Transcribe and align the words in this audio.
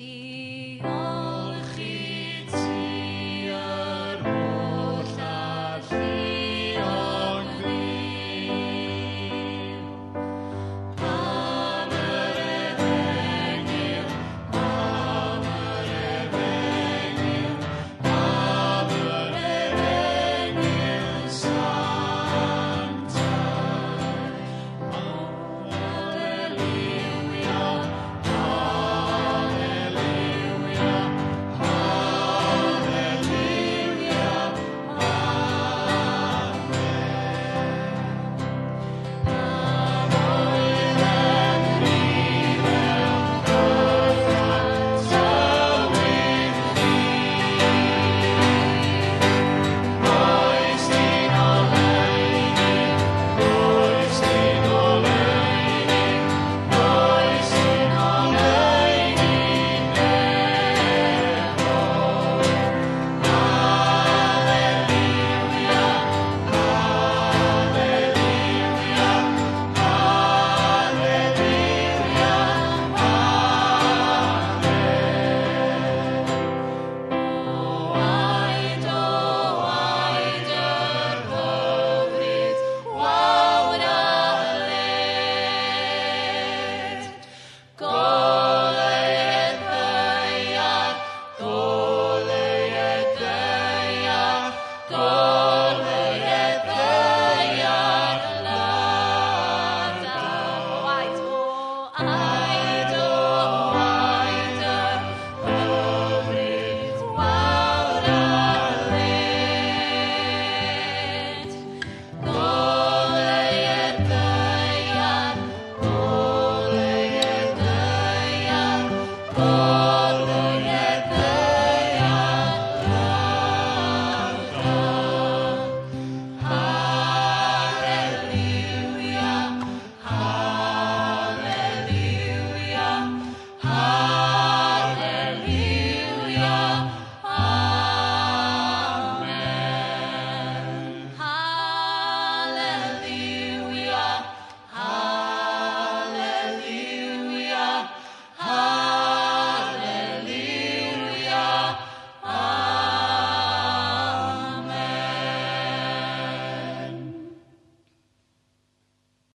see 0.00 0.29